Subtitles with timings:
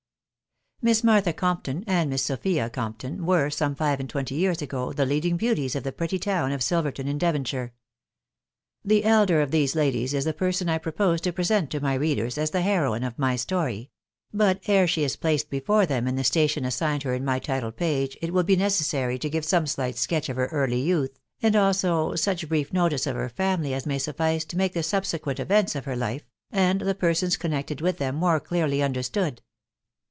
[0.83, 5.05] Miss Martha Compton, and Miss Sophia Compton, were, some five and twenty years ago, the
[5.05, 7.75] leading beauties of the pretty town pi Silverton in Devonshire.
[8.83, 12.35] The elder of these ladies is the person I propose to present to my readers
[12.39, 13.91] as the heroine of my story;
[14.33, 17.71] but, ere she is• placed before them in the station assigned her in my title
[17.71, 21.55] page it will be necessary to give some slight sketch of her' early youth, and
[21.55, 25.75] also such brief notice of her family as may' suffice to make the subsequent events
[25.75, 29.43] of her life, and the per sons connected with them, more clearly understood.